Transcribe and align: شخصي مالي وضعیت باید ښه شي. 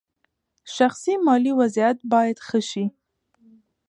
شخصي 0.75 1.13
مالي 1.25 1.51
وضعیت 1.59 1.97
باید 2.11 2.37
ښه 2.47 2.59
شي. 2.69 2.85